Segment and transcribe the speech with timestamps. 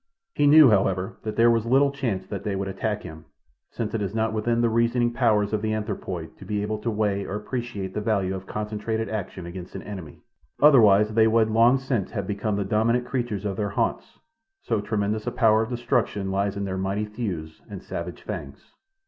[0.33, 3.25] He knew, however, that there was little chance that they would attack him,
[3.69, 6.89] since it is not within the reasoning powers of the anthropoid to be able to
[6.89, 12.09] weigh or appreciate the value of concentrated action against an enemy—otherwise they would long since
[12.09, 14.17] have become the dominant creatures of their haunts,
[14.63, 18.73] so tremendous a power of destruction lies in their mighty thews and savage fangs.